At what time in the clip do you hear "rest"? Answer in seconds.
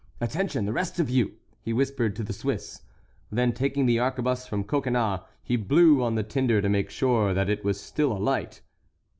0.73-0.99